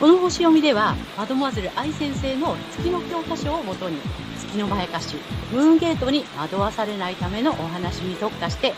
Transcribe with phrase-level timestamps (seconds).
[0.00, 4.02] この星読みでは、マドモアゼル愛先生の月の教科書をもとに、
[4.34, 8.76] 月のまやかし、ムーンゲートに惑わされないためのお話に特化して、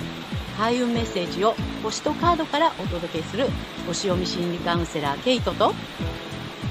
[0.56, 3.50] 開運メッセージを星とカードからお届けする
[3.86, 5.76] 星読み心理カウンセラーケイトと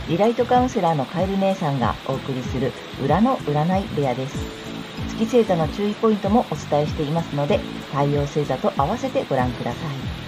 [0.09, 4.51] リライトカウンセラーのカエル姉さんがお送りする裏の占い部屋です。
[5.07, 7.59] 月星座の注意ポイントもお伝えしていますので、
[7.89, 10.20] 太陽星座と合わせてご覧ください。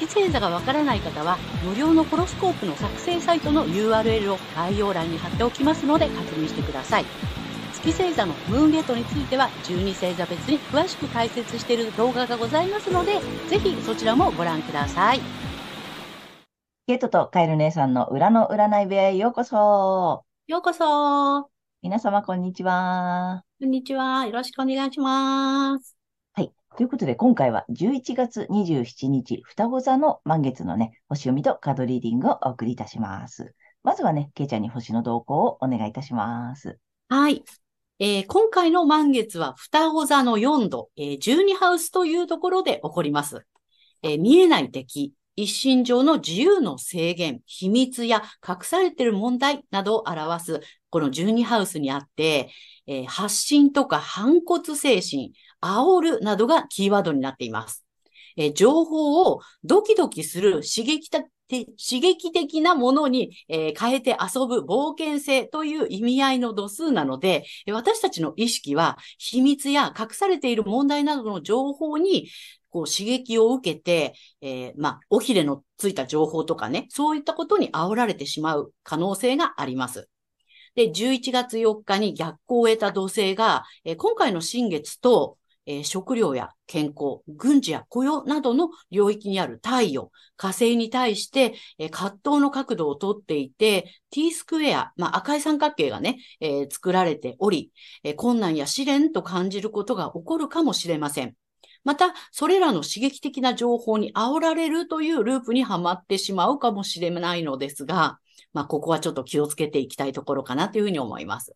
[0.00, 7.04] 月星座がわからない方は無料のホロスコープの作成サイトの URL を概要欄に貼っておきますので確認してください。
[7.72, 15.20] 月星座のムーンゲートについては12星座別に詳しく解説している動画がございますので、ぜひそちらもご覧ください。
[16.88, 20.24] ゲートとカエル姉さんの裏の占い部屋へようこそ。
[20.46, 21.42] ようこそ。
[21.42, 21.50] こ
[21.82, 23.44] 皆様、こんにちは。
[23.64, 24.26] んにちは。
[24.26, 25.95] よろしくお願いします。
[26.76, 33.54] ということで、今回は11月27日、双子座の満月のね、星読みとカードリーディングをお送りいたします。
[33.82, 36.78] まずはね、ケイちゃんに星の動向をお願いいたします。
[37.08, 37.42] はい。
[37.98, 43.46] えー今回の満月は双子座の4度、えー12ハウスというところで起こります。
[44.02, 52.50] えー見えない敵、一身上の自由の制限、秘密や隠されている問題などを表す、この12ハウスにあって、
[52.86, 57.86] えー発信とか反骨精神、煽るなどがキーワードになっています。
[58.36, 72.28] え情報をドキドキする刺激的刺激的なものに、え変えて遊ぶ冒険性という意味合いの度数なので、私たちの意識は秘密や隠されている問題などの情報に
[72.70, 80.08] こう刺激を受けて、えーまあ、おひれのついた情報とかね、そういったことに煽られてしまう可能性があります。
[80.74, 97.70] で、11月4日に逆行を得た土星が、えー今回の新月と、えー食料や健康、軍事や雇用などの領域にある太陽、火星に対して、えー葛藤の角度をとっていて、T スクエア、まあ、赤い三角形がね、えー作られており、
[98.04, 101.34] えー困難や試練と感じることが起こるかもしれません。
[101.84, 108.18] また、それらの刺激的な情報に煽られるというループにはまってしまうかもしれないのですが、
[108.52, 111.54] まあ、ここはちょっと気をつけていきたいところかなというふうに思います。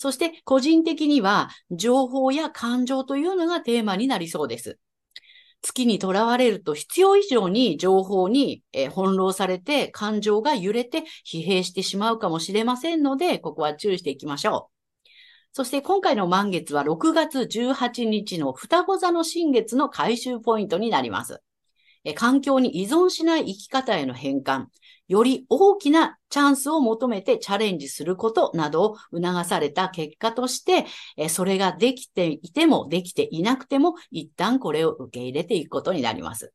[0.00, 4.78] そして、個人的には、情報や感情というのがテーマになりそうです。
[5.60, 15.52] 月にとらわれると必要以上に情報に、え翻弄されて感情が揺れて疲弊してしまうかもしれませんので、ここは注意していきましょう。
[15.52, 21.42] そして今回の満月は6月18日の双子座の新月の回収ポイントになります。
[22.14, 24.66] 環境に依存しない生き方への変換、
[25.08, 30.86] より大きなチャンスを求めてチャレンジすることなどを促された結果として、
[31.28, 36.52] それができていてもできていなくても、一旦これを受け入れていくことになります。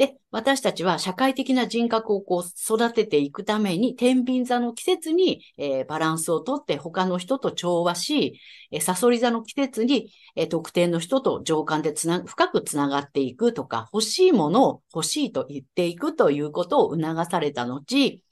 [0.00, 8.40] で、私たちは社会的な人格をこう育てていくために、天秤座の季節に、えーバランスをとって他の人と調和し、
[8.70, 18.22] えー、サソリ座の季節に、えー特定の人と情感でつな、深くつながっていくとか、欲しいものを欲しいと言っていくということを促された後、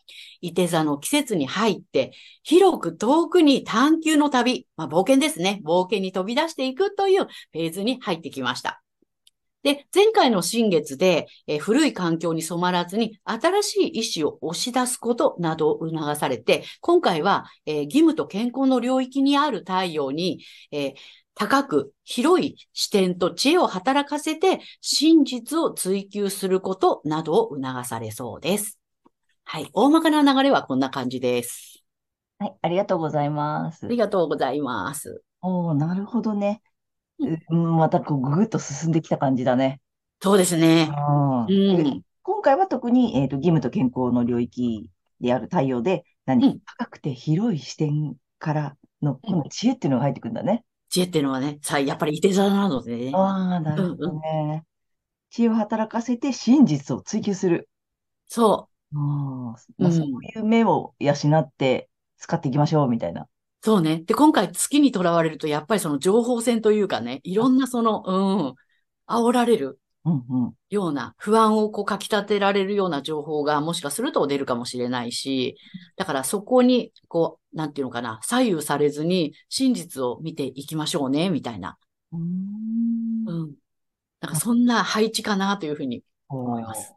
[0.40, 2.12] 伊手座の季節に入って、
[2.44, 5.60] 広く遠くに探求の旅、まあ、冒険ですね。
[5.66, 8.82] 冒険に飛び出していくというフェーズに入ってきました。
[9.68, 20.40] で、前回の新月で、えー古い環境に染まらずに新しい意志を押し出すことなどを促されて、今回は、えー義務と健康の領域にある太陽に、
[20.72, 20.94] えー
[21.34, 28.80] 高く広い視点と知恵を働かせて真実を追求することなどを促されそうです。
[29.44, 29.70] はい。
[29.72, 31.84] 大まかな流れはこんな感じです。
[32.38, 33.88] はい、ありがとうございますあ。
[33.88, 35.22] りがとうございます。
[35.42, 36.62] おー、なるほどね。
[37.18, 39.80] うんうん、またこうぐぐっと進んできた感じだね。
[40.20, 40.88] そうですね。
[41.48, 42.02] うん。
[42.22, 44.90] 今回は特に、えーと、義務と健康の領域
[45.20, 50.64] である太陽で、何、うん高くて広い視点からの、うんこの知恵っていうのが入ってくるんだね。
[50.90, 53.12] 知恵っていうのはね、さ、やっぱりいて座なのでね。
[53.14, 54.64] ああ、なるほどね。
[55.30, 57.68] 知恵を働かせて真実を追求する。
[58.26, 63.26] そあーまあ、うんそういう目を養って使っていきましょう、みたいな。
[63.62, 63.64] う。
[63.64, 64.02] そうね。
[64.04, 68.12] で、今回月にとらわれると、やっぱりその情報戦というかね、いろんなその、う
[68.50, 68.54] ん、
[69.06, 70.54] 煽られるうんうん。
[70.70, 75.56] ような、不安をこうかき立てられるような情報がもしかすると出るかもしれないし、
[75.96, 81.76] だからそこに、こう、なんていうのかな、左右されずに真実を見ていきましょうね、みたいな。
[82.12, 82.22] うーん
[83.26, 83.54] うん。
[84.20, 86.94] なんかそんな配置かなというふうに思います。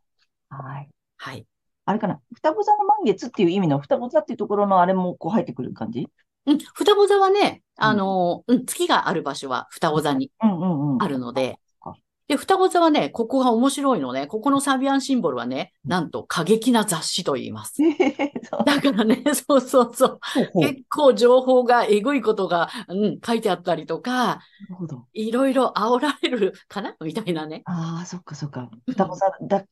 [0.49, 0.89] はい。
[1.17, 1.45] はい。
[1.85, 2.21] あれかな。
[2.33, 6.07] 双子座の満月っていう意味の双子座っていうところのあれもこう入ってくる感じ？
[6.45, 11.03] うん、双子座はね、あの、うん、月がある場所は双子座にうんうんうん。
[11.03, 11.59] あるので
[12.31, 14.25] で、双子座はね、ここが面白いのね。
[14.25, 17.73] ここのサビアンシンボルはね、なんと過激な雑誌と言います。
[18.65, 20.19] だからね、 そうそうそう。
[20.61, 24.39] 結構情報が、えぐいことが、うん、書いてあったりとか、
[24.69, 25.07] るほど。
[25.11, 27.63] いろいろ煽られるかなみたいなね。
[27.65, 28.69] ああ、そっかそっか。
[28.87, 29.65] 双子座だ、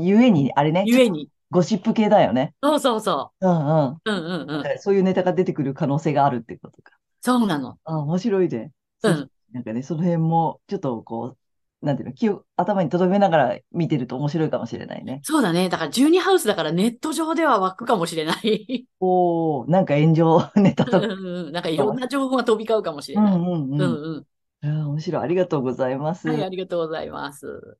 [0.00, 1.28] ゆえに、あれね、ゆえに。
[1.50, 2.54] ゴシップ系だよね。
[2.62, 4.00] そうそうそうんうん。
[4.04, 4.10] う。
[4.10, 4.78] うんうんうん。
[4.78, 6.92] そういうネタが出てくる可能性があるってことか。
[7.20, 7.78] そうなの。
[7.84, 8.72] ああ、面白いね。
[9.00, 9.30] そううん。
[9.52, 11.36] なんかね、その辺も、ちょっとこ
[11.82, 15.20] う、なんていうの、気を頭に留めながら見てると面白いかもしれないね。
[15.24, 15.68] そうだね。
[15.68, 18.86] だから12ハウスだからネット上では湧くかもしれない。
[19.00, 20.98] おー、なんか炎上ネタとか。
[20.98, 23.34] うんうんなんかいろんな情報が飛び交うかもしれない。
[23.34, 24.26] うんうんうんうん。
[24.62, 24.86] うん。
[24.90, 25.22] 面白い。
[25.22, 26.28] ありがとうございます。
[26.28, 26.50] はい、あはい。
[26.50, 27.78] りがとうございます。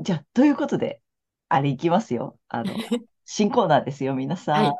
[0.00, 1.00] じゃあ、ということで、
[1.48, 2.38] あれいきますよ。
[2.48, 2.72] あの、
[3.24, 4.64] 新コーナーですよ、皆さん。
[4.64, 4.70] は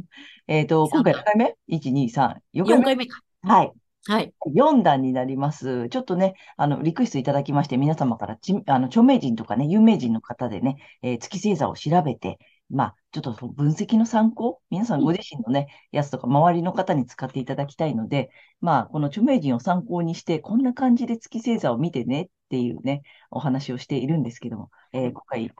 [0.00, 0.04] い
[0.46, 3.20] えっと、今回何回目 ?1、2、3、4 4回目回目か。
[3.42, 3.72] はい。
[4.06, 4.34] はい。
[4.52, 5.88] 4弾になります。
[5.88, 18.30] ちょっとね、あの、リクエストいただきまして、皆様からち、あの、著名人とかね、有名人の方でね、えー月星座を調べて、まあ、ちょっと分析の参考、皆さんご自身のね、やつとか周りの方に使っていただきたいので、
[18.60, 25.52] まあ、この著名人を参考にして、こんな感じで月星座を見てねっていうね、お話をしているんですけども、えー今回、えー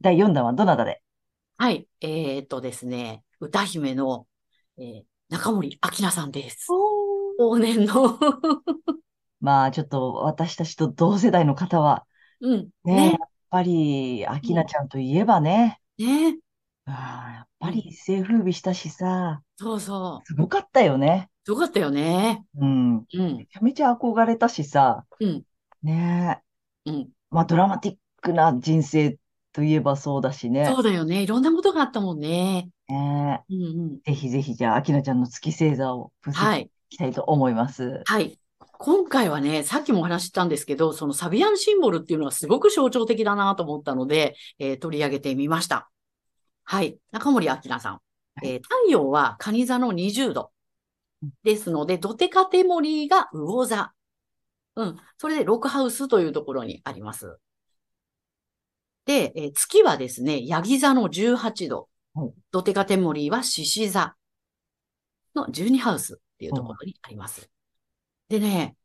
[0.00, 1.02] 第4弾はどなたで？
[1.56, 1.88] はい。
[2.00, 4.26] えーっとですね、歌姫の、
[4.78, 6.68] えー中森明菜さんです。
[6.70, 8.18] 往年の。
[9.40, 12.06] まあ、ちょっと私たちと同世代の方は、
[12.40, 12.70] うん。
[12.84, 16.38] ね、ねやっぱり、明菜ちゃんといえばね、ね。
[16.86, 20.26] ああ、やっぱり一世風靡したしさ、そうそう。
[20.26, 21.30] すごかったよね。
[21.44, 22.44] すごかったよね。
[22.56, 22.96] うん。
[22.96, 23.36] うん。
[23.38, 25.44] めちゃめちゃ憧れたしさ、うん。
[25.82, 26.42] ね
[26.86, 26.90] え。
[26.90, 27.08] うん。
[27.30, 29.18] まあ、ドラマティックな人生
[29.54, 30.66] といえばそうだしね。
[30.66, 31.22] そうだよね。
[31.22, 32.68] いろんなことがあったもんね。
[32.88, 34.00] ねえうんうん。
[34.02, 36.70] ぜひぜひ、じゃあ、明菜ちゃんの月星座を分析はい。
[36.90, 38.02] きたいと思います。
[38.04, 38.38] はい。
[38.78, 45.88] 今回はね、さっきもお話ししたんですけど、そのサビアンシンボルっていうのはすごく象徴的だなと思ったので、えー取り上げてみました。
[46.64, 46.98] はい。
[47.12, 48.00] 中森明菜さん。
[48.42, 50.50] えー太陽は蟹座の20度。
[51.44, 53.92] ですので、ドテカテモリーが魚座。
[54.76, 54.96] うん。
[55.16, 57.38] それで、ロックハウスというところにあります。
[59.06, 62.32] で、えー月はですね、ヤギ座の18度はい。
[62.52, 64.14] ドテカテモリーは獅子座
[65.34, 67.50] の12ハウスっていうところにあります。
[68.28, 68.76] でね、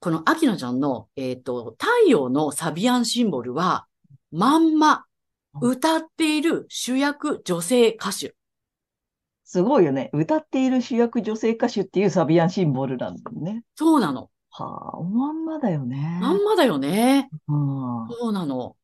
[0.00, 3.86] この秋野ちゃんの、えっと、太陽のサビアンシンボルは、
[4.30, 5.04] まんま
[5.60, 8.34] 歌っている主役女性歌手。
[9.44, 10.08] すごいよね。
[10.12, 13.62] 歌っている主役女性歌手っていうサビアンシンボルなんだよね。
[13.74, 14.30] そうなの。
[14.50, 16.18] はあ、おまんまだよね。
[16.20, 17.28] まんまだよね。
[17.48, 18.08] うん。
[18.08, 18.76] そうなの。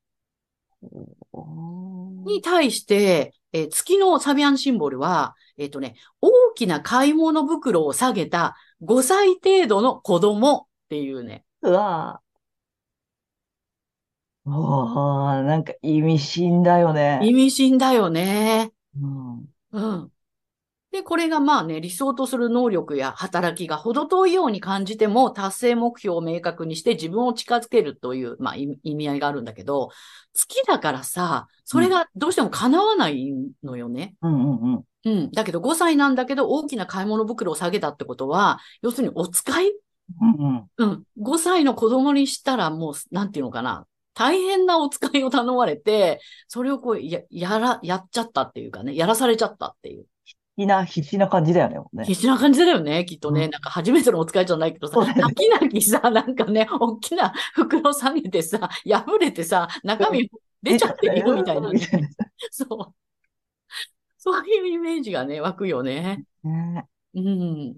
[2.25, 11.45] に対して、えー月のサビアンシンボルは、えっとね、大きな買い物袋を下げた5歳程度の子供っていうね。
[11.63, 12.29] うわぁ。
[14.51, 17.21] おー、なんか意味深だよね。
[17.23, 18.73] 意味深だよね。
[19.01, 19.49] うん。
[19.73, 20.13] うん。
[20.90, 29.90] で、これがまあね、理想とする能力や働きが程遠いように感じても、達成目標を明確にして自分を近づけるという、まあ、意意味合いがあるんだけど、
[30.32, 34.14] 月だからさ、それがどうしても叶わないのよね。
[34.23, 34.85] うんうんうん。
[35.05, 35.31] うん。
[35.31, 39.73] だけど5歳なんだけど、大きな買い物袋を下げたってことは、要するにお使い？
[40.23, 40.67] うんうん。
[40.79, 41.02] うん。
[41.19, 43.87] 5歳の子供にしたらもう、なんていうのかな。
[44.14, 50.07] 大変なお使いを頼まれて、それをこう、や、やら、やっちゃったっていうかね、やらされちゃったっていう。
[50.59, 51.79] 必死な、必死な感じだよね。
[51.93, 53.45] ね必死な感じだよね、きっとね。
[53.45, 60.29] うんなんか初めてのお使いじゃないけどさ、泣き泣きさ、なんかね、大きな袋下げてさ、破れてさ、中身
[60.62, 61.81] 出ちゃってるよみたいなね。
[62.50, 62.95] そう。
[64.17, 66.25] そういうイメージがね、湧くよね。
[66.43, 67.73] ねうん。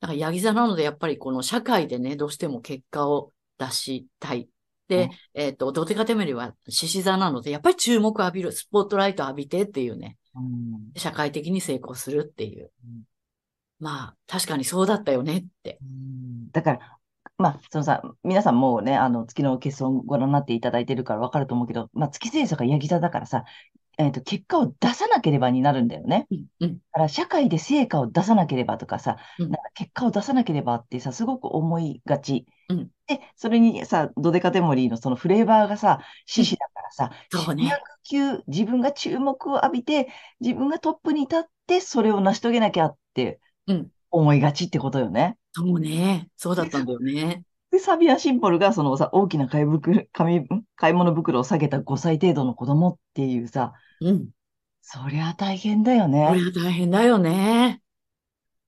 [0.00, 4.48] だから、ヤギ座なので、やっぱりこの社会でね、どうしても結果を出したい。
[4.88, 10.21] で、うんえっと、ドテカテメリは獅子座なので、やっぱり注目浴びる、スポットライト浴びてっていうね、うん
[10.96, 13.02] 社会的に成功するっていううん。
[13.78, 15.78] まあ、確かにそうだったよねって。
[15.82, 16.98] うんだから、
[17.38, 23.44] まあ、そのさ、皆さんもうね、あの、月の欠損ご覧になっていただいてるからわかると思うけど、まあ、月星座がヤギ座だからさ、
[23.98, 26.26] えっと、結果を出さなければになるんだよね。
[26.30, 32.46] うん、うん、だから社会で成果を出さなければとかさ、うんなんか結果を出さなければってさ、すごく思いがち。
[32.68, 40.08] うんで、それにさ、ドデカテモリーのそのフレーバーがさ、獅子ださ、そうね級、自分が注目を浴びて、
[40.40, 45.38] 自分がトップに立って、それを成し遂げなきゃってうん思いがちってことよね。
[45.54, 46.30] そうね。
[46.36, 47.44] そうだったんだよね。
[47.70, 54.30] で、サビアシンボルがそのさ、大きな買い袋、買い物袋を下げた5歳程度の子供っていうさ、うん。
[54.82, 56.34] そりゃ大変だよこね。
[56.34, 57.82] れは大変だよね。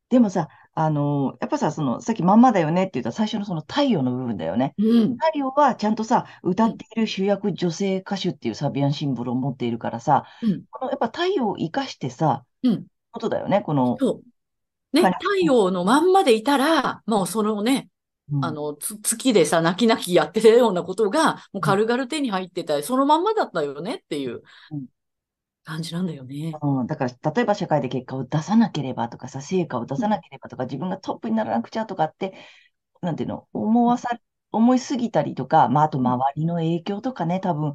[0.09, 4.75] でもさ、あの、やっぱさ、その、さっきまんまだよねって言った最初のその太陽の部分だよね。
[4.77, 5.17] うん。
[5.17, 10.65] 太陽はちゃんとさ、歌っている主役女性歌手っていうサビアンシンボルを持っているからさ、うん。
[10.71, 12.87] このやっぱ太陽を生かしてさ、うん。
[13.13, 13.97] ことだよね、この。
[14.93, 17.89] ね、はい太陽のまんまでいたら、もうそのね、
[18.33, 24.87] うんあの、つ月でさ、泣き泣きやってたようなことが、もう軽々手に入ってたり、そのまんまだったよねっていううん
[25.65, 26.53] 感じなんだよね。
[26.63, 32.35] うん、だから、例えば社会で結果を出さなければとかさ、成果を出さなければとか、自分がトップにならなくちゃとかって、
[33.01, 34.11] なんていうの、思わさ、
[34.53, 37.75] 思いすぎたりとか、まあ、あと周りの影響とかね、多分、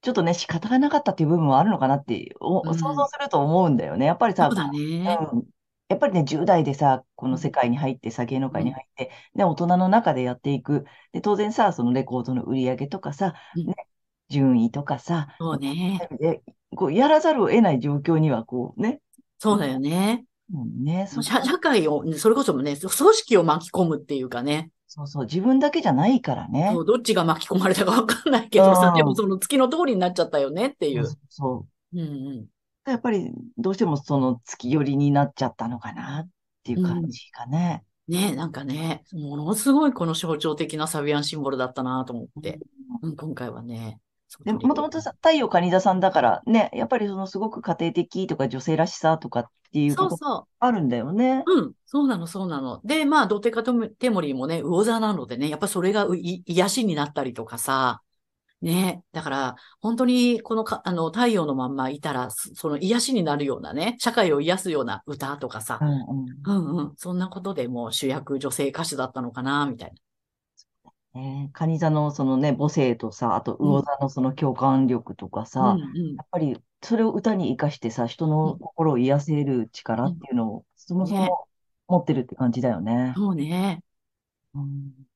[0.00, 4.06] ちょっとね、仕方がなかったっていう部分はあるのかなって、おうん想像すると思うんだよね。
[4.06, 5.18] やっぱりさ、そうだね。
[5.32, 5.42] うん、
[5.88, 10.84] やっぱりね、10代でさ、この世界に入ってさ、芸能界に入って、で、大人の中でやっていく。
[11.12, 13.74] で、当然さ、そのレコードの売り上げとかさ、うんね、
[14.28, 15.98] 順位とかさ、そうね。
[16.20, 16.42] で、
[16.74, 19.00] こう、やらざるを得ない状況には、こうね、
[19.38, 20.24] そうだよね。
[20.52, 24.70] うんね、そ社社会を、それこそもね、組織を巻き込むっていうかね。
[24.86, 26.70] そうそう、自分だけじゃないからね。
[26.72, 31.06] そうどっちが巻き込まれたかわかんないけどさ、うんでもその月の通りになっちゃったよねっていう。
[31.06, 32.46] そうそううんうん。
[32.90, 36.28] やっぱり、どうしてもその月寄りになっちゃったのかなっ
[36.64, 37.84] ていう感じかね。
[38.08, 42.58] ねなんかね、ものすごいこの象徴的なサビアンシンボルだったなと思って、
[43.02, 44.00] うん、今回はね。
[44.28, 51.44] そうで、もともとさ、太陽カニ座さんだからね、やっぱりそのすごく家庭的とか女性らしさとかっていうことそうそあるんだよね。
[51.46, 51.52] う。
[51.52, 51.72] うん。
[51.86, 52.80] そうなの、そうなの。
[52.84, 53.72] で、まあ、ドテカテ
[54.10, 58.02] モリーもね、魚座なのでね、やっぱそれが癒しになったりとかさ、
[58.60, 59.02] ね。
[59.12, 66.26] だから、本当に、このか、あの、太陽のまんまいたら、そその癒しになるようなね、社会を癒すような歌とかさう、んうん。
[66.44, 66.92] うんうん。
[66.96, 69.94] そんなことでもう主役女性歌手だったのかな、みたいな。
[71.14, 81.48] ね、カニ座のそのね、母性とさ、あと魚座のその共感力とかさ、うんうんやっぱりそれを歌に生かしてさ、人の心を癒せる力っていうのを、そもそねも
[81.88, 83.14] 持ってるって感じだよね。
[83.16, 83.82] そうね。
[84.54, 85.08] うん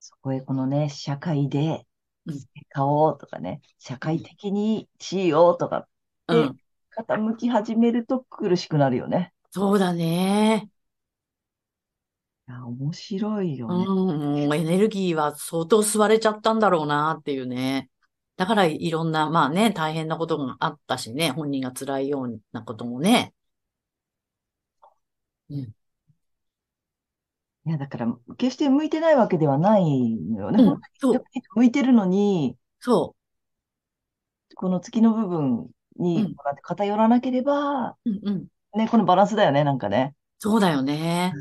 [0.00, 1.86] そこへこのね、社会で
[2.26, 5.88] うん成果をとかね、社会的にしようとか
[6.28, 6.58] でうん。
[6.96, 9.32] 傾き始めると苦しくなるよね。
[9.50, 10.70] そうだね。
[12.48, 13.84] いや、面白いよね。
[13.86, 17.90] うん、エネルギーは相当吸われちゃったんだろうなっていうね。
[18.36, 23.34] だからいろんな、まあね、大変なことがあったしね、本人が辛いようなこともね。
[25.50, 25.74] うん、い
[27.66, 28.06] や、だから、
[28.38, 29.82] 決して向いてないわけではない
[30.16, 30.62] のよね。
[30.64, 33.14] うんそう、に向いてるのに、そ
[34.54, 37.96] この月の部分にうん偏らなければ、う。
[38.06, 38.46] うんうん。
[38.78, 40.14] ね、このバランスだよね、なんかね。
[40.38, 41.32] そうだよね。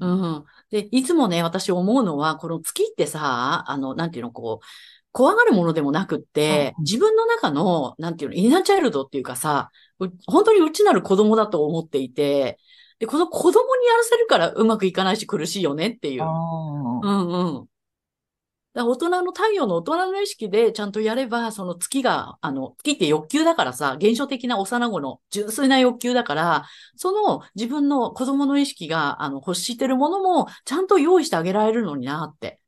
[0.00, 0.06] う
[0.38, 0.44] ん。
[0.70, 4.66] で、いつもね、私思うのは、この月ってさ、あの、なんていうの、こう、
[5.12, 12.58] 怖がるものでもなくって、うん自分の中の、なんていうの、インナーチャイルドっていうかさ、う本当に内なる子供だと思っていて、
[12.98, 16.22] で、この子供にやらせるからうまくいかないし苦しいよねっていう。
[16.22, 17.68] あうあ、んうん。
[18.86, 26.66] 大人の太陽の大人の意識でちゃんとやれば、その月が、あの、月って欲求だからさ、現象的な幼子の純粋な欲求だから、
[26.96, 32.60] その自分の子供の意識が、あの、欲してるものもちゃんと用意してあげられるのになって。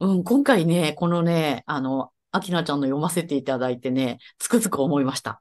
[0.00, 5.40] うん、今回ね、このね、あの、アキナちゃんの読ませていただいてね、つくづく思いました。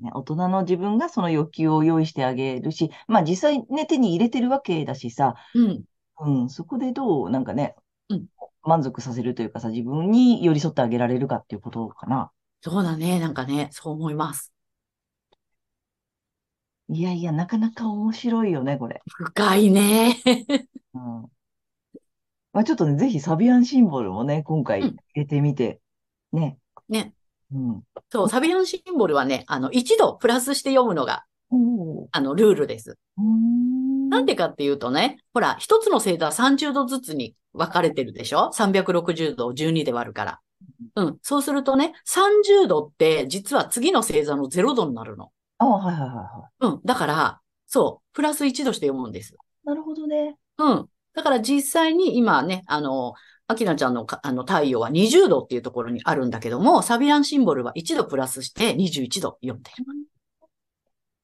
[0.00, 0.10] ね。
[0.14, 5.84] 大人の自分がその欲求を用意してあげるし、まあ実際ね、手に入れてるわけだしさ、うん、
[6.20, 7.76] うん、そこでどう、なんかね、
[8.08, 8.26] うん
[8.68, 12.32] 満足させるというかさ、自分に寄り添ってあげられるかっていうことかな。
[12.60, 14.52] そうだね、なんかね、そう思います。
[16.88, 19.02] いやいや、なかなか面白いよね、これ。
[19.06, 20.16] 深いね。
[20.94, 21.26] うん。
[22.52, 25.80] まあちょっとね、ぜひサビアンシンボルもね、今回うん入れてみて、
[26.32, 26.58] ね。
[26.88, 27.12] ね。
[27.52, 27.82] うん。
[28.10, 31.24] そう、サビアンシンボルはね、あの、一度プラスして読むのが、
[32.10, 32.98] あの、ルールです。
[33.18, 33.55] うーん。
[34.08, 40.40] なんでかっていうとね、ほら、一つの星座は30度ずつに分かれてるでしょ ?360 度を12で割るから。
[40.96, 41.18] うん。
[41.22, 45.30] そうするとね、30度って実は次の星座の0度になるの。
[45.58, 46.80] ああ、はいはいはいはうん。
[46.84, 49.34] だから、そう、プラス1度して読むんです。
[49.34, 49.36] い。
[49.64, 50.36] なるほどね。
[50.58, 50.88] うん。
[51.14, 53.14] だから実際に今ね、あの、
[53.48, 59.84] アキナちゃんのかあの太陽は20度っていうところにあるんだけども、サビアンシンボルは1度プラスして21度読んでる。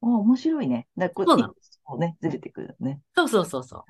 [0.03, 0.87] ああ、面白いね。
[0.97, 3.01] だこそうなのこうね、ずれてくるね。
[3.15, 3.85] そうそうそうそう。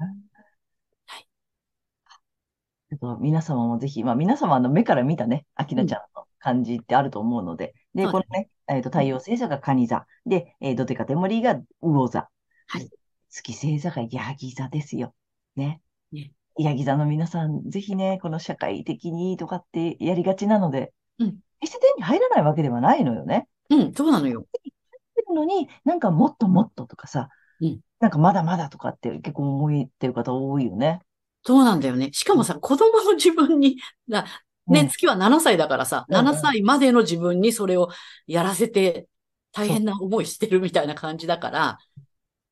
[2.90, 12.28] ちょっと皆様もぜひ、まあ皆様の目から見たね、アキナちゃんの感じってあると思うので、うだこのね、えっと、太陽星座が蟹座、で、えー、ドテカテモリーが魚座、
[12.66, 12.88] はい
[13.30, 15.14] 月星座がヤギ座ですよ。
[15.56, 15.80] ね。
[16.12, 23.46] ねヤギ座の皆さん、ぜひね、この社会的にとかってやりがちなので、うん決して手に入らないわけではないのよね。
[23.70, 24.40] うん、そうなのよ。
[24.40, 24.72] 入っ
[25.14, 27.28] てるるのに、なんかもっともっととかさ、
[27.62, 31.00] うんなんかまだまだとかって結構思ってる方多いよね。
[31.44, 32.10] そうなんだよね。
[32.12, 33.76] しかもさ、子供の自分に、
[34.08, 34.24] だ
[34.66, 37.90] ね、うん月は7歳だからさ、うんうん7歳までの自分にそれを
[38.26, 39.06] やらせて
[39.52, 41.78] 大変な思いしてるみたいな感じだから、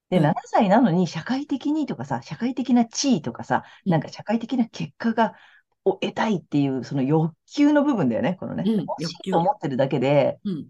[0.09, 5.35] で、うん7歳なのに社会的にとかさ、社会的な地位とかさ、うんなんか社会的な結果が、
[5.85, 8.65] を得たいっていう、その欲求の部分だよね、このね。
[8.67, 10.55] うん欲求と思ってるだけで、うん。
[10.57, 10.69] 見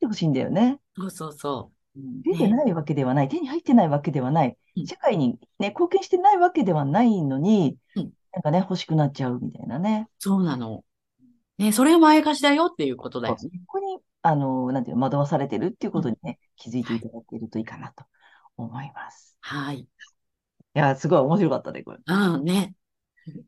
[0.00, 0.78] てほしいんだよね。
[0.96, 1.79] そうそうそう。
[1.96, 10.08] うん出てねないわけではない、手に入ってないわけではないうん、社会にね、貢献してないわけではないのにうん、なんかね、欲しくなっちゃうみたいなね。
[10.18, 10.84] そうなの。
[11.58, 13.60] ね、それはまやかしだよっていうことだよそね。
[13.66, 18.04] こに、あの、なんていうの、惑わされてるっていうことにね、気づいていただけるといいかなと
[18.56, 19.36] 思います。
[19.40, 19.80] はい。
[19.80, 19.88] い
[20.74, 21.98] や、すごい面白かったね、これ。
[22.06, 22.74] うん、ね。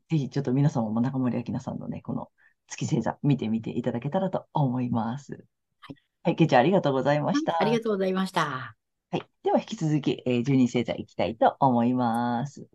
[0.09, 2.29] ぜひちょっと皆様も中森明菜さんのね、この
[2.67, 5.45] 月星座見てみていただけたらと思います。
[6.23, 6.31] はい。
[6.31, 7.61] はい、けいちゃんありがとうございました。
[7.61, 8.75] ありがとうございました。
[9.11, 9.21] はい。
[9.43, 12.67] では引き続き、えー、12星座いきたいと思います。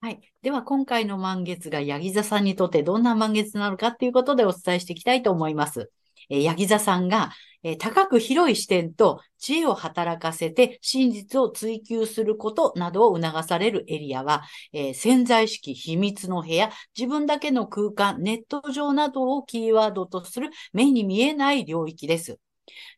[0.00, 0.20] はい。
[0.42, 5.92] では、今回の満月がヤギ座さんにとってどんな満月なのかっていうことでお伝えしていきたいと思います。
[6.32, 7.30] えーヤギ座さんが、
[7.62, 22.38] え高く広い視点と知恵を働かせて真実を追求することなどを促されるエリアは、え潜在意識、秘密の部屋、自分だけの空間、ネット上などをキーワードとする目に見えない領域です。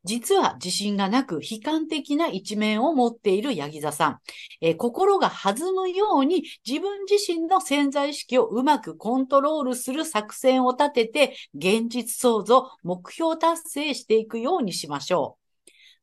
[0.04, 4.18] 実は自信がなく悲観的な一面を持っているヤギ座さん。
[4.61, 15.44] えー心が弾むように自分自身の潜在意識をうまくコントロールする作戦を立てて現実創造、目標達成していくようにしましょう。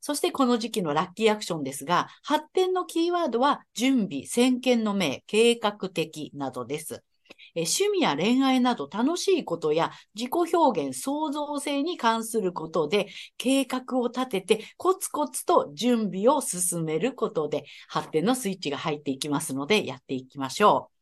[0.03, 7.03] そしてこの時期のラッキーアクションですが、発展のキーワードは準備、先見の明、計画的などです。
[7.55, 21.01] え趣味や恋愛など楽しいことや自己表現、創造性に関することで計画を立ててコツコツと準備を進めることで発展のスイッチが入っていきますのでやっていきましょう。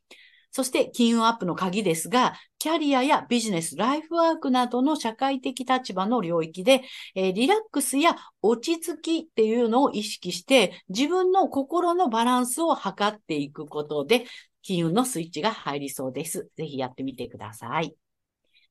[0.51, 6.81] そして金運アップの鍵ですが、キャリアやビジネス、ライフワークなどの社会的立場の領域で、
[7.15, 14.25] えーリラックスや落ち着きっていうのを意識して、自分の心のバランスを図っていくことで、
[14.61, 16.49] 金運のスイッチが入りそうです。
[16.57, 17.95] ぜひやってみてください。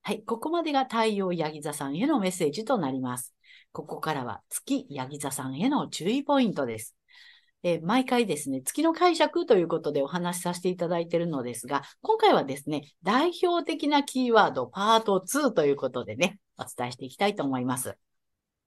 [0.02, 0.22] はい。
[0.24, 3.34] ここまでが太陽ヤギ座さんへのメッセージとなります。
[3.72, 6.94] ここからは月ヤギ座さんへの注意ポイントです。
[7.62, 17.98] え毎回ですね、月の解釈ということでお話しさせていただいているのですが、今回はですね、代表的なキーワードパート2ということでね、お伝えしていきたいと思います。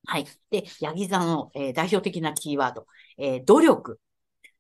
[0.05, 0.25] はい。
[0.49, 2.85] で、ヤギ座の、えー代表的なキーワード、
[3.17, 3.99] えー努力、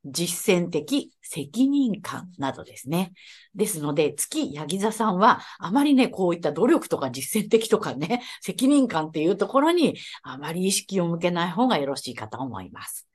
[0.05, 3.13] 実践的責任感などですね。
[3.55, 13.10] ですので、月ヤギ座さんは、あまりね、こういった努力とか実践的とかね、責任感っていうところに、あまり意識を向けない方がよろしいかと思います。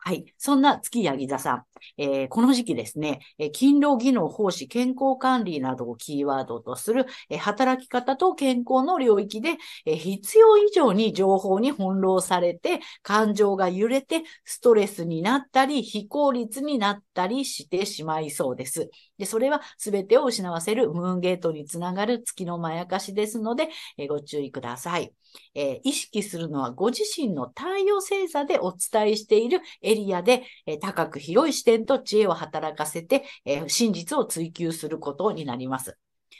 [0.00, 0.24] はい。
[0.38, 1.64] そんな月ヤギ座さん、
[1.98, 18.88] えーこの時期ですね、えー勤労技能、奉仕、健康管理などをキーワードとする、えー働き方と健康の領域で、え必要以上に情報に翻弄されて、感情が揺れて、ストレスになったり、非効率になったりしてしまいそうです。
[19.18, 25.12] で、それは全てを失わせるムーンゲートにつながる月のまやかしですので、えご注意ください。
[25.54, 35.98] えー意識するのはご自身の太陽星座でお伝えしているエリアで、えー高く広い視点と知恵を働かせて、えー真実を追求することになります。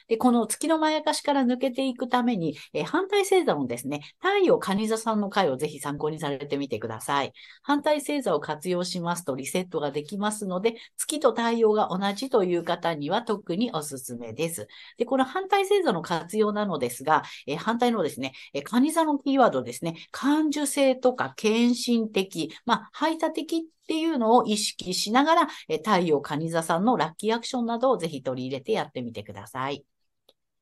[0.09, 7.33] で、この月のまやかしから抜けていくために、えー反対星座のですね、太陽蟹座さんの回をぜひ参考にされてみてください。
[7.63, 14.69] 反対星座を活用しますとリセットができますので、月と太陽が同じという方には特におすすめです。
[14.97, 29.85] で、この反対星座の活用なのですが、えー反対のですね、えー、蟹座のキーワードですね、感受性とか献身的、まあ、排他的っていうのを意識しながら、えー太陽蟹座さんのラッキーアクションなどをぜひ取り入れてやってみてください。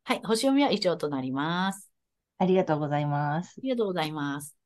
[0.05, 1.91] はい、星読みは以上となります。
[2.39, 3.61] ありがとうございますあ。
[3.63, 4.57] りがとうございます。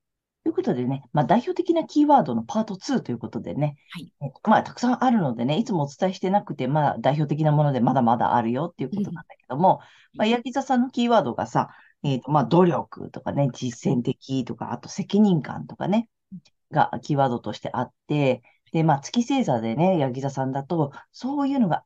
[0.42, 9.81] ということでね、まあ、代表的なキーワードのパート2ということでね、はいえまあ、たくさんあるのでね、いつもお伝えしてなくて、まあ、代表的なものでまだまだあるよっていうことなんだけども、
[10.14, 11.68] まあ、ヤギ座さんのキーワードがさ、
[12.03, 16.09] えっと、まあ、努力とかね、実践的とか、あと責任感とかね、
[16.70, 21.85] がキーワードとしてあって、で、まあ、月星座でね、ヤギ座さんだと、そういうのが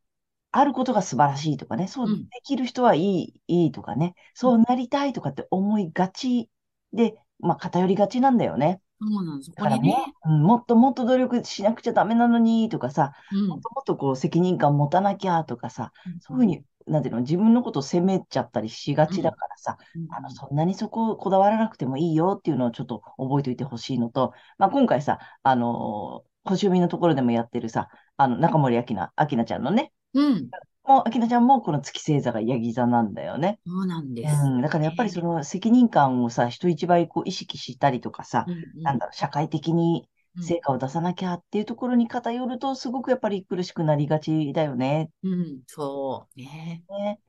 [0.51, 2.29] あることが素晴らしいとかね、そううん。
[2.29, 6.51] できる人はいい、いいとかね、そうなりたいとかって思いがち
[6.93, 8.81] で、まあ、偏りがちなんだよね。
[9.01, 9.51] そうなんです。
[9.53, 9.97] だからこれね。
[9.97, 13.49] ね、、うん、もっともっと努力しなくちゃダメなのにとかさ、うん。
[13.49, 30.51] もっともっとこう責任感持たなきゃとかさ、そういうふうになんていうの、自分のことを責めちゃったりしがちだからさ、あの、そんなにそこをこだわらなくてもいいよっていうのをちょっと覚えておいてほしいのと、まあ、今回さ、あのー星読みのところでもやってるさ、あの、中森明菜、明菜ちゃんのね、うん。
[30.87, 33.59] もう、明菜ちゃんもこの月星座がヤギ座なんだよね。
[33.67, 34.35] そうなんです。
[34.45, 40.07] うん、だからやっぱりその責任感をさ、人一倍こう意識したりとかさ、うんうんなんだろう、社会的に
[40.41, 45.11] 成果を出さなきゃっていうところに偏ると、すごくやっぱり苦しくなりがちだよね。
[45.23, 46.39] うん、そう。
[46.41, 46.85] ね。
[46.89, 47.21] ね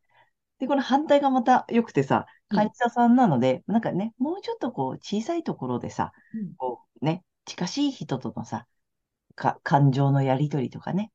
[0.59, 8.67] で、この反対がまた良くてさ、うんカニサさんなので、なんかね、もうちょっとこう、小さいところでさ、うんこうね、近しい人とのさ、
[9.33, 11.11] か、感情のやりとりとかね、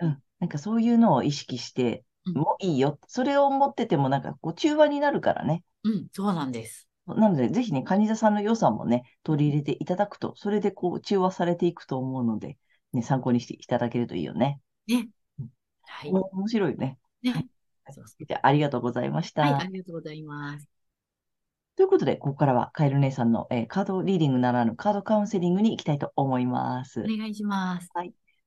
[0.00, 2.98] ううん、なんかそういうのを意識してうんもいいよ。
[3.06, 5.62] それを持っててもなんかこう、中和になるからね。
[5.84, 6.88] うん、そうなんです。
[7.06, 12.58] なので、ぜひね、カニ座さんの良さもね、取り入れていただくと、それでこう、中和されていくと思うので、
[12.92, 14.60] ね、参考にしていただけるといいよね。
[15.82, 16.10] はい。
[16.10, 16.98] お面白いよね。
[17.22, 17.48] ねはい
[18.26, 19.42] じゃあ、ありがとうございました。
[19.42, 20.68] うはい、ありがとうございます。
[21.76, 27.02] ということで、ここからはカエル姉さんの、えーカードリーディングならぬカードカウンセリングに行きたいと思います。
[27.02, 27.88] お願いします。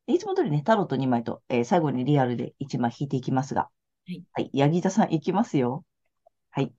[0.07, 3.69] いつも通りね、タロット2枚と、えー最後にリアルで1枚引いていきますが、は
[4.13, 4.23] い。
[4.33, 5.85] はい、ヤギ座さんいきますよ。
[6.49, 6.73] はい。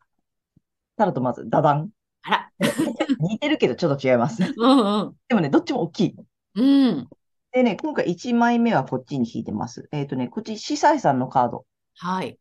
[1.00, 1.88] タロットまず、ダダン。
[2.22, 2.50] あら。
[3.20, 4.42] 似てるけどちょっと違います。
[4.54, 5.16] うんうん。
[5.28, 6.16] でもね、どっちも大きい。
[6.56, 7.08] うん。
[7.52, 9.88] でね、今回1枚目はこっちに引いてます。
[9.92, 11.64] えっとね、こっち、司祭さんのカード。
[11.96, 12.38] はい。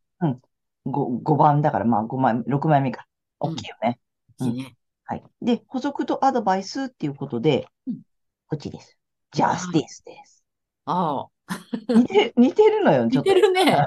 [0.85, 3.07] 5, 5番だから、まあ5枚、6枚目か。
[3.39, 3.99] 大きいよね。
[4.41, 4.75] いいね。
[5.05, 5.23] はい。
[5.41, 8.01] で、補足とアドバイスっていうことで、うん
[8.51, 8.97] こっちです。
[9.31, 10.43] ジャスティスです。
[10.85, 11.55] ああ。
[11.93, 13.23] 似て、似てるのよ、ちょ似っと。
[13.23, 13.85] てるね。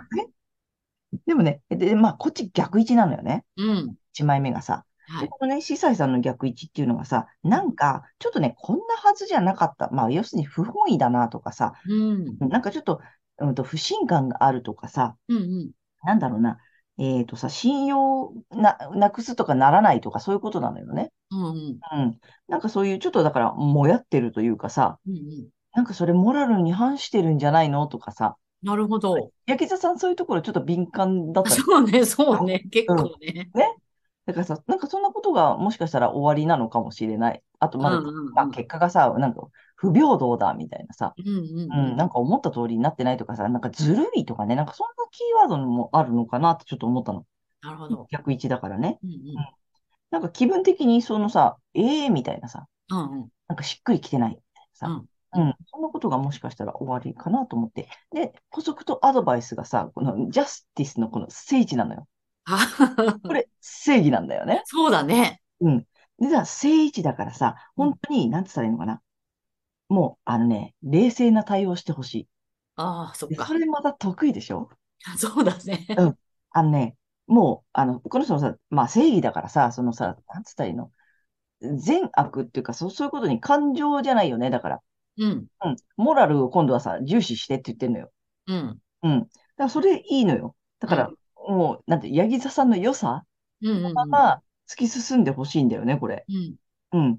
[1.27, 3.45] でもね、で、まあ、こっち逆位置なのよね。
[3.57, 3.97] うん。
[4.15, 4.85] 1枚目がさ。
[5.09, 5.23] はい。
[5.23, 9.91] でこのね、司祭さんの逆位置っていうのがさ、なんか、ちょっとね、こんなはずじゃなかった。
[9.91, 12.39] まあ、要するに不本意だなとかさ、うん。
[12.49, 13.01] なんかちょっと、
[13.39, 15.71] うんと、不信感があるとかさ、うんうん。
[16.05, 16.59] なんだろうな、
[16.99, 21.13] えっとさ、信用な、なくすとかならないとか、そういうことなのよね。
[21.31, 21.57] うんうん。
[21.93, 22.21] うん。
[22.49, 25.49] なんかそういう、ちょっとだから、もやってるというかさ、うんうん。
[25.75, 29.31] なんかそれモラルに反してるんじゃないのとかさ、なるほど。
[29.47, 32.61] 焼き座さんそういうところちょっと敏感だったり、そうね、そうね。
[32.71, 33.51] 結構ね。
[34.25, 37.43] だからさ、なんかそんなことがもしかしたら終わりなのかもしれない。
[37.59, 47.25] あとまだ、うんうんうんまあ、結果がさ、なんか不平等だみたいなさ、うんうんうん、なんか思った通りになってないとかさ、なんかずるいとかね、なんかそんなキーワードもあるのかなってちょっと思ったの。
[47.63, 48.07] なるほど。
[48.11, 48.99] 逆位置だからね。
[49.03, 49.19] うんうん。
[50.11, 53.29] なんか気分的にそのさ、ええみたいなさ、うんうん。
[53.49, 55.03] なんかしっくりきてないみたいなさ、
[55.35, 57.89] うんうん、そんなことがもしかしたら終わりかなと思って。
[58.13, 62.07] で、補足とアドバイスがさ、このジャスティスのこの聖地なのよ。
[62.45, 62.69] あ
[63.23, 64.63] これ、正義なんだよね。
[64.67, 65.41] そうだね。
[65.61, 65.87] うん。
[66.19, 69.01] でさ、正位置だからさ、本当に、なんつったらいいのかな。
[69.89, 72.29] もう、あのね、冷静な対応してほし
[72.77, 73.55] ああ、そっかそ。
[73.55, 74.71] れまた得意でしょ
[75.19, 75.87] そうだね。
[75.97, 76.19] うん
[76.55, 80.93] あのね、もう、あの、この人もさ、まあ正義だからさ、そのさ、なんつったらいいの
[81.63, 84.51] 善悪っていうか、そう、そういうことに感情じゃないよね。
[84.51, 84.83] だから、
[85.19, 85.47] うん。
[85.65, 85.77] うん。
[85.97, 88.11] モラルを今度はさ、重視してって言ってんのよ。
[88.47, 88.79] うん。
[89.03, 89.21] うん。
[89.21, 90.55] だからそれいいのよ。
[90.81, 93.25] だから、もう、なんて、ヤギ座さんの良さ
[93.63, 93.93] うんうんうん。
[93.95, 96.25] まま突き進んでほしいんだよね、これ。
[96.29, 96.55] うん。
[96.93, 97.19] うん。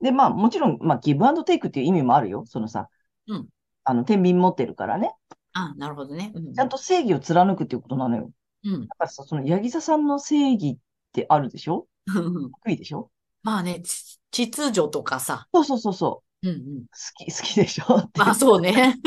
[0.00, 2.44] で、まあ、もちろん、まあ、ギブアンドテイクっていう意味もあるよ。
[2.46, 2.88] そのさ、
[3.28, 3.48] うん
[3.84, 5.14] あの、天秤持ってるからね。
[5.52, 6.32] あ、なるほどね。
[6.34, 6.52] うん。
[6.54, 8.30] ちゃんと正義を貫くっていうことなのよ。
[8.64, 8.80] うん。
[8.82, 10.78] だからさ、その、ヤギ座さんの正義っ
[11.12, 11.86] てあるでしょ？
[12.06, 12.50] うん。
[12.50, 13.10] 得意でしょ？
[13.42, 15.48] まあね、ち秩序とかさ。
[15.52, 16.48] そうそうそうそう。
[16.48, 16.86] うんうん。
[16.86, 17.96] 好き、 好きでしょ？
[17.96, 18.20] って。
[18.20, 18.94] まあそうね。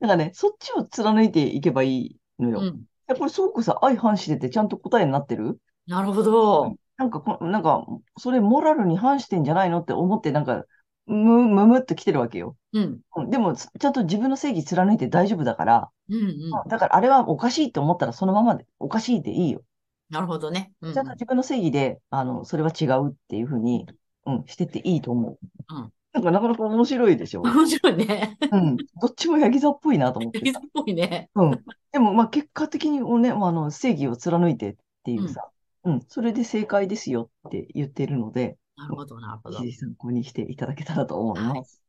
[0.00, 2.62] だからね、そっちを貫いていけばいいのよ。
[2.62, 2.84] いうん。
[3.06, 5.58] やこれすごくさ、相反しててちゃんと答えになってる？
[5.86, 6.76] なるほど。
[6.96, 7.84] なんかこ、なんか、
[8.16, 10.64] それモラルに反してんじゃないのって思って、なんか、
[11.06, 12.56] む、むむっと来てるわけよ。
[12.72, 13.00] うん。
[13.16, 16.68] うんでも、つちゃんと自分の正義貫いて大丈夫だから、うんうん。
[16.68, 19.62] だからあれはおかしいと思ったらそのままで、おかしいでいいよ。
[20.10, 20.72] なるほどね。
[20.80, 23.86] うんうんちゃんと自分の正義で、あの、それは違うっていうふうに、
[24.28, 25.38] うん、してっていいと思う。
[25.74, 27.42] うんなんかなかなか面白いでしょ。
[27.42, 28.38] 面白いね。
[28.50, 28.76] うん。
[28.76, 31.28] どっちもヤギ座っぽいなと思ってヤギ座っぽいね。
[31.34, 31.64] うん。
[31.92, 35.48] でも、まあ、結果的にね、まああの、正義を貫いてっていうさ、
[35.84, 39.66] うん、それで正解ですよって言っているので、なるほど、なるほどぜ。
[39.66, 41.82] ひ参考にしていただけたらと思います。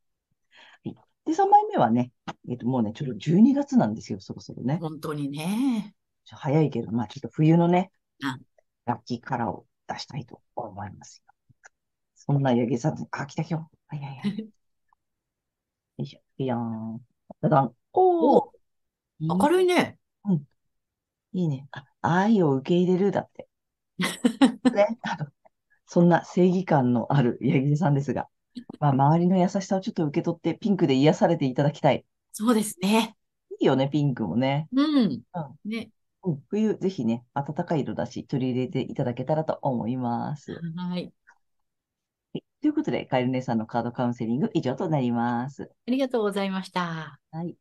[0.83, 0.95] はい。
[1.25, 2.11] で、3枚目はね、
[2.49, 4.79] えっと、もうね、ちょっと12月なんですよ、そろそろね。
[4.81, 5.95] 本当にね。
[6.25, 8.41] 早いけど、まあ、ちょっと冬のねうん、
[8.85, 11.28] ラッキーカラーを出したいと思いますよ。
[12.21, 13.69] そんなヤギさん、あ、来た今日。
[13.87, 14.37] はいはいはい。
[15.97, 16.19] よいしょ。
[16.37, 17.01] いやーん。
[17.41, 17.73] だだん。
[17.93, 18.51] おー
[19.19, 19.97] いいね明るいね。
[21.31, 21.67] いいね。
[21.71, 23.47] あ、愛を受け入れるだって。
[24.75, 24.99] ね。
[25.03, 25.27] あ の
[25.85, 28.27] そんな正義感のあるヤギさんですが、
[28.79, 32.05] まあ、周りの優しさをちょっと受け取って、ピンクで癒されていただきたい。
[32.33, 33.15] そうですね。
[33.59, 34.67] いよね、ピンクもね。
[34.73, 34.97] うん。
[34.97, 35.23] うん
[35.69, 35.91] ね。
[36.23, 40.59] うん冬、ぜひね、暖かい色だし、取り入れていただけたらと思います。
[40.75, 41.13] はい。
[42.61, 45.71] はいということで、カエル姉さんのカードカウンセリング以上となります。
[45.87, 47.19] ありがとうございました。
[47.31, 47.55] はい。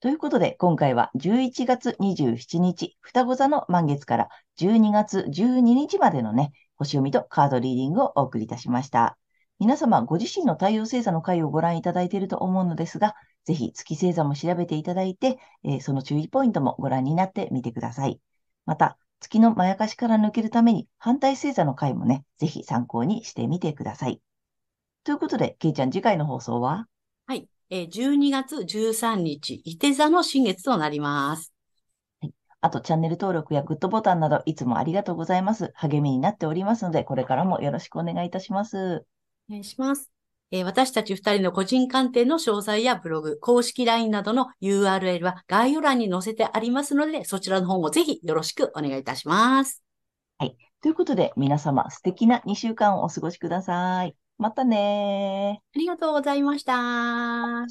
[0.00, 9.18] ということで、今回は11月27日、双子座の満月から12月12日までのね、星読みとカードリーディングをお送りいたしました。
[9.60, 18.20] 皆様、ご自身の太陽星座の回をご覧いただいていると思うのですが、ぜひ月星座も調べていただいて、えーその注意ポイントもご覧になってみてください。
[18.64, 24.20] また、月のまやかしから抜けるために反対星座の回もね、ぜひ参考にしてみてください。
[25.04, 26.86] ということで、けいちゃん、次回の放送は？
[27.26, 27.48] はい。
[27.70, 31.54] えー12月13日、伊手座の新月となります。
[32.62, 35.70] あと、チャンネル登録やグッドボタンなど、いつもありがとうございます。
[35.74, 39.06] 励みになっておりますので、これからもよろしくお願いいたします。
[39.48, 40.09] お願いします。
[40.52, 49.82] えー私たち二人の個人鑑定の詳細やブログ、公式 LINE などの URL は概要欄に載せてありますので、そちらの方もぜひよろしくお願いいたします。
[50.82, 54.16] ということで、皆様、素敵な2週間をお過ごしください。
[54.38, 56.58] またねありがとうございま。
[56.58, 57.68] した